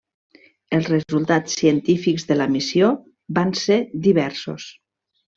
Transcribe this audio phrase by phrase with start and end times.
[0.75, 2.89] Els resultats científics de la missió
[3.41, 3.77] van ser
[4.07, 4.67] diversos.